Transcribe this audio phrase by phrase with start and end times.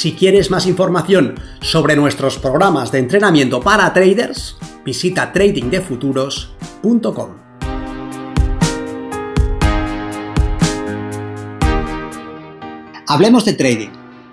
[0.00, 7.36] Si quieres más información sobre nuestros programas de entrenamiento para traders, visita tradingdefuturos.com.
[13.06, 13.90] Hablemos de trading,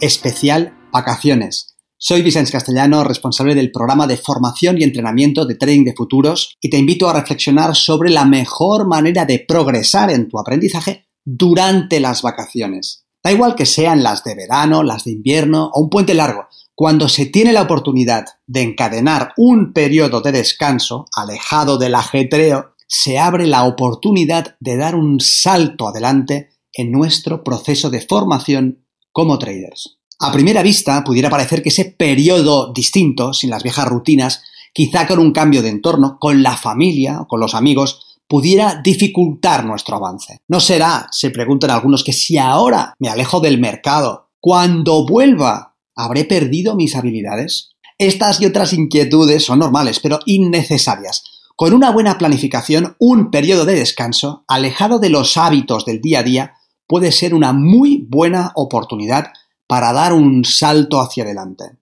[0.00, 1.76] especial vacaciones.
[1.98, 6.70] Soy Vicente Castellano, responsable del programa de formación y entrenamiento de trading de futuros, y
[6.70, 12.22] te invito a reflexionar sobre la mejor manera de progresar en tu aprendizaje durante las
[12.22, 13.04] vacaciones.
[13.22, 16.46] Da igual que sean las de verano, las de invierno o un puente largo.
[16.74, 23.18] Cuando se tiene la oportunidad de encadenar un periodo de descanso alejado del ajetreo, se
[23.18, 29.98] abre la oportunidad de dar un salto adelante en nuestro proceso de formación como traders.
[30.18, 35.18] A primera vista pudiera parecer que ese periodo distinto, sin las viejas rutinas, quizá con
[35.18, 40.40] un cambio de entorno, con la familia o con los amigos, pudiera dificultar nuestro avance.
[40.46, 46.24] ¿No será, se preguntan algunos, que si ahora me alejo del mercado, cuando vuelva, habré
[46.24, 47.70] perdido mis habilidades?
[47.98, 51.24] Estas y otras inquietudes son normales, pero innecesarias.
[51.56, 56.22] Con una buena planificación, un periodo de descanso, alejado de los hábitos del día a
[56.22, 56.54] día,
[56.86, 59.32] puede ser una muy buena oportunidad
[59.66, 61.79] para dar un salto hacia adelante.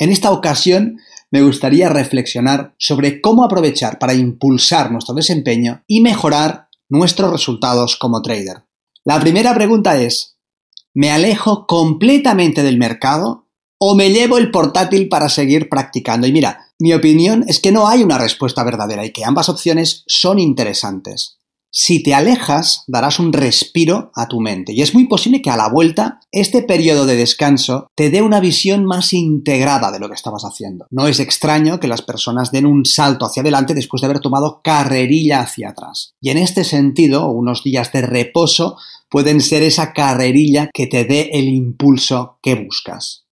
[0.00, 0.98] En esta ocasión
[1.30, 8.22] me gustaría reflexionar sobre cómo aprovechar para impulsar nuestro desempeño y mejorar nuestros resultados como
[8.22, 8.64] trader.
[9.04, 10.38] La primera pregunta es,
[10.94, 13.46] ¿me alejo completamente del mercado
[13.78, 16.26] o me llevo el portátil para seguir practicando?
[16.26, 20.02] Y mira, mi opinión es que no hay una respuesta verdadera y que ambas opciones
[20.06, 21.39] son interesantes.
[21.72, 25.56] Si te alejas, darás un respiro a tu mente y es muy posible que a
[25.56, 30.16] la vuelta este periodo de descanso te dé una visión más integrada de lo que
[30.16, 30.86] estabas haciendo.
[30.90, 34.62] No es extraño que las personas den un salto hacia adelante después de haber tomado
[34.64, 36.14] carrerilla hacia atrás.
[36.20, 38.76] Y en este sentido, unos días de reposo
[39.08, 43.26] pueden ser esa carrerilla que te dé el impulso que buscas.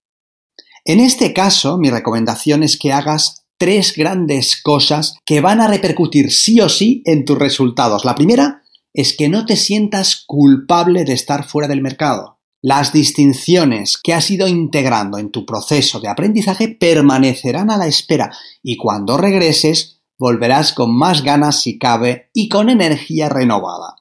[0.85, 6.33] En este caso, mi recomendación es que hagas tres grandes cosas que van a repercutir
[6.33, 8.05] sí o sí en tus resultados.
[8.05, 8.63] La primera
[8.95, 12.39] es que no te sientas culpable de estar fuera del mercado.
[12.61, 18.33] Las distinciones que has ido integrando en tu proceso de aprendizaje permanecerán a la espera
[18.63, 23.97] y cuando regreses volverás con más ganas si cabe y con energía renovada.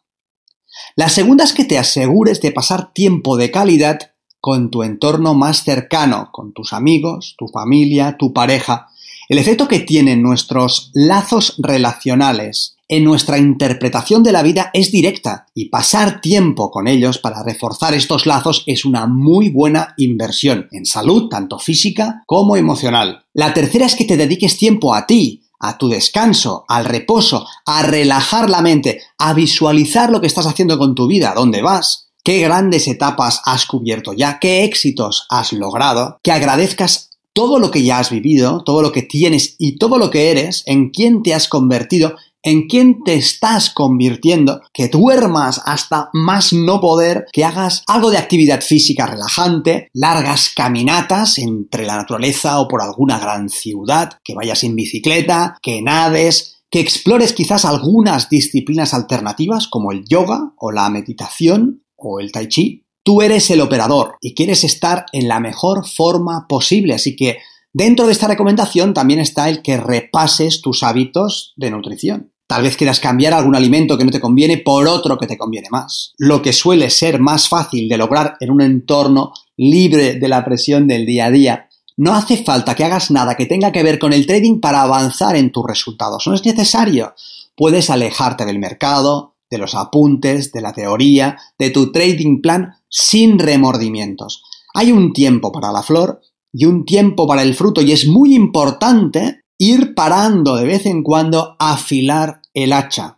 [0.96, 5.64] La segunda es que te asegures de pasar tiempo de calidad con tu entorno más
[5.64, 8.88] cercano, con tus amigos, tu familia, tu pareja,
[9.30, 15.48] el efecto que tienen nuestros lazos relacionales en nuestra interpretación de la vida es directa
[15.54, 20.86] y pasar tiempo con ellos para reforzar estos lazos es una muy buena inversión en
[20.86, 23.26] salud, tanto física como emocional.
[23.34, 27.84] La tercera es que te dediques tiempo a ti, a tu descanso, al reposo, a
[27.84, 32.40] relajar la mente, a visualizar lo que estás haciendo con tu vida, dónde vas, qué
[32.40, 37.07] grandes etapas has cubierto ya, qué éxitos has logrado, que agradezcas
[37.38, 40.64] todo lo que ya has vivido, todo lo que tienes y todo lo que eres,
[40.66, 46.82] en quién te has convertido, en quién te estás convirtiendo, que duermas hasta más no
[46.82, 52.82] poder, que hagas algo de actividad física relajante, largas caminatas entre la naturaleza o por
[52.82, 59.68] alguna gran ciudad, que vayas en bicicleta, que nades, que explores quizás algunas disciplinas alternativas
[59.68, 64.36] como el yoga o la meditación o el tai chi, Tú eres el operador y
[64.36, 67.38] quieres estar en la mejor forma posible, así que
[67.72, 72.34] dentro de esta recomendación también está el que repases tus hábitos de nutrición.
[72.48, 75.70] Tal vez quieras cambiar algún alimento que no te conviene por otro que te conviene
[75.72, 76.16] más.
[76.18, 80.86] Lo que suele ser más fácil de lograr en un entorno libre de la presión
[80.86, 81.70] del día a día.
[81.96, 85.38] No hace falta que hagas nada que tenga que ver con el trading para avanzar
[85.38, 86.28] en tus resultados.
[86.28, 87.14] No es necesario.
[87.56, 93.40] Puedes alejarte del mercado, de los apuntes, de la teoría, de tu trading plan sin
[93.40, 94.44] remordimientos.
[94.74, 96.22] Hay un tiempo para la flor
[96.54, 101.04] y un tiempo para el fruto y es muy importante ir parando de vez en
[101.04, 103.18] cuando a afilar el hacha.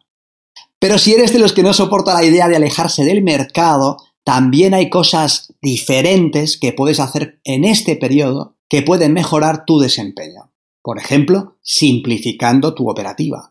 [0.79, 4.73] Pero si eres de los que no soporta la idea de alejarse del mercado, también
[4.73, 10.53] hay cosas diferentes que puedes hacer en este periodo que pueden mejorar tu desempeño.
[10.81, 13.48] Por ejemplo, simplificando tu operativa.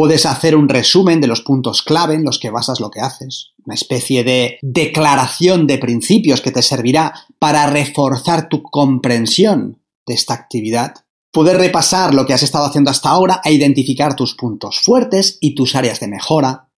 [0.00, 3.50] Puedes hacer un resumen de los puntos clave en los que basas lo que haces,
[3.66, 10.32] una especie de declaración de principios que te servirá para reforzar tu comprensión de esta
[10.32, 10.94] actividad.
[11.30, 15.54] Puedes repasar lo que has estado haciendo hasta ahora e identificar tus puntos fuertes y
[15.54, 16.70] tus áreas de mejora.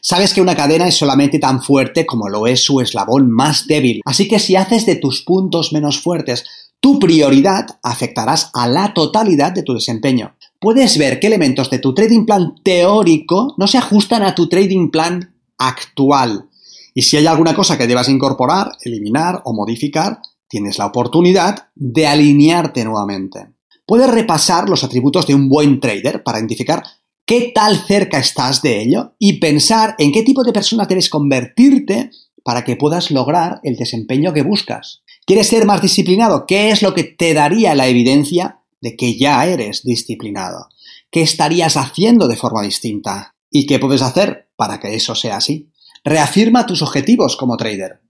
[0.00, 4.00] Sabes que una cadena es solamente tan fuerte como lo es su eslabón más débil,
[4.04, 6.44] así que si haces de tus puntos menos fuertes
[6.84, 10.33] tu prioridad, afectarás a la totalidad de tu desempeño.
[10.64, 14.88] Puedes ver qué elementos de tu trading plan teórico no se ajustan a tu trading
[14.88, 16.48] plan actual.
[16.94, 22.06] Y si hay alguna cosa que debas incorporar, eliminar o modificar, tienes la oportunidad de
[22.06, 23.48] alinearte nuevamente.
[23.84, 26.82] Puedes repasar los atributos de un buen trader para identificar
[27.26, 32.10] qué tal cerca estás de ello y pensar en qué tipo de persona debes convertirte
[32.42, 35.02] para que puedas lograr el desempeño que buscas.
[35.26, 36.46] ¿Quieres ser más disciplinado?
[36.46, 40.68] ¿Qué es lo que te daría la evidencia de que ya eres disciplinado?
[41.10, 43.34] ¿Qué estarías haciendo de forma distinta?
[43.50, 45.70] ¿Y qué puedes hacer para que eso sea así?
[46.04, 48.02] Reafirma tus objetivos como trader.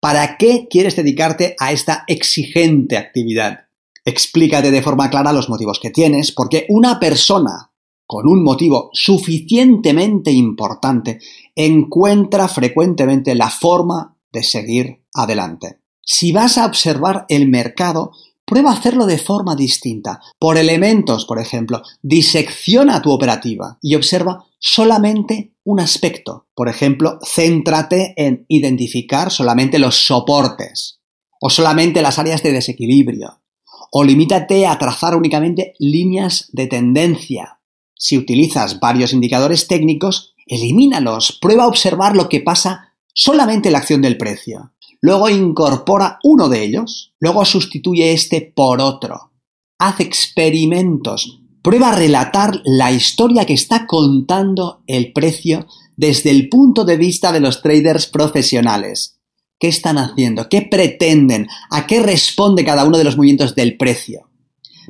[0.00, 3.68] ¿Para qué quieres dedicarte a esta exigente actividad?
[4.04, 7.72] Explícate de forma clara los motivos que tienes, porque una persona
[8.08, 11.20] con un motivo suficientemente importante,
[11.54, 15.80] encuentra frecuentemente la forma de seguir adelante.
[16.02, 18.12] Si vas a observar el mercado,
[18.48, 20.20] prueba a hacerlo de forma distinta.
[20.38, 26.48] Por elementos, por ejemplo, disecciona tu operativa y observa solamente un aspecto.
[26.54, 31.00] Por ejemplo, céntrate en identificar solamente los soportes
[31.40, 33.42] o solamente las áreas de desequilibrio.
[33.92, 37.58] O limítate a trazar únicamente líneas de tendencia
[37.98, 43.78] si utilizas varios indicadores técnicos, elimínalos, prueba a observar lo que pasa solamente en la
[43.78, 44.72] acción del precio.
[45.00, 49.32] Luego incorpora uno de ellos, luego sustituye este por otro.
[49.78, 55.66] Haz experimentos, prueba a relatar la historia que está contando el precio
[55.96, 59.20] desde el punto de vista de los traders profesionales.
[59.60, 60.48] ¿Qué están haciendo?
[60.48, 61.48] ¿Qué pretenden?
[61.70, 64.30] ¿A qué responde cada uno de los movimientos del precio?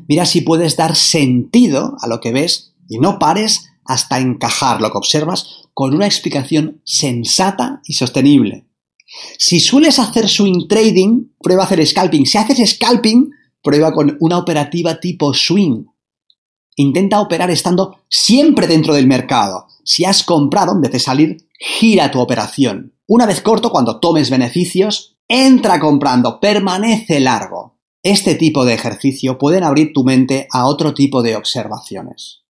[0.06, 4.90] Mira si puedes dar sentido a lo que ves y no pares hasta encajar lo
[4.90, 8.67] que observas con una explicación sensata y sostenible.
[9.38, 12.26] Si sueles hacer swing trading, prueba a hacer scalping.
[12.26, 13.30] Si haces scalping,
[13.62, 15.84] prueba con una operativa tipo swing.
[16.76, 19.66] Intenta operar estando siempre dentro del mercado.
[19.84, 22.94] Si has comprado, en vez de salir, gira tu operación.
[23.06, 27.78] Una vez corto, cuando tomes beneficios, entra comprando, permanece largo.
[28.02, 32.42] Este tipo de ejercicio pueden abrir tu mente a otro tipo de observaciones.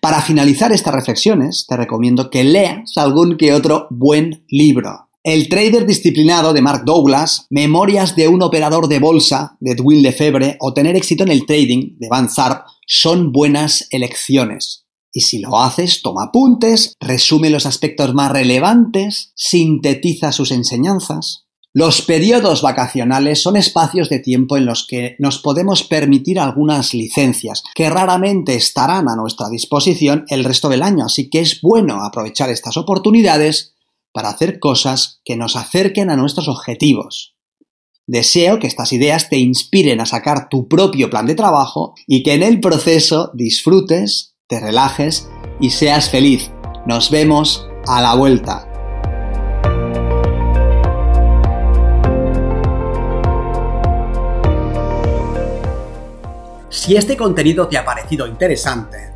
[0.00, 5.05] Para finalizar estas reflexiones, te recomiendo que leas algún que otro buen libro.
[5.26, 10.56] El trader disciplinado de Mark Douglas, Memorias de un operador de bolsa de Edwin Lefebvre
[10.60, 14.86] o Tener éxito en el trading de Van Zarp son buenas elecciones.
[15.12, 21.46] Y si lo haces, toma apuntes, resume los aspectos más relevantes, sintetiza sus enseñanzas,
[21.78, 27.62] los periodos vacacionales son espacios de tiempo en los que nos podemos permitir algunas licencias,
[27.74, 32.48] que raramente estarán a nuestra disposición el resto del año, así que es bueno aprovechar
[32.48, 33.75] estas oportunidades
[34.16, 37.36] para hacer cosas que nos acerquen a nuestros objetivos.
[38.06, 42.32] Deseo que estas ideas te inspiren a sacar tu propio plan de trabajo y que
[42.32, 45.28] en el proceso disfrutes, te relajes
[45.60, 46.50] y seas feliz.
[46.86, 48.66] Nos vemos a la vuelta.
[56.70, 59.15] Si este contenido te ha parecido interesante,